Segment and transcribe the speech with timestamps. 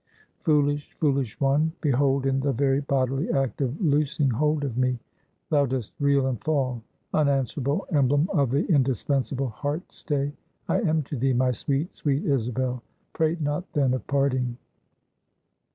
[0.39, 1.73] "Foolish, foolish one!
[1.79, 4.97] Behold, in the very bodily act of loosing hold of me,
[5.51, 6.81] thou dost reel and fall;
[7.13, 10.33] unanswerable emblem of the indispensable heart stay,
[10.67, 12.81] I am to thee, my sweet, sweet Isabel!
[13.13, 14.57] Prate not then of parting."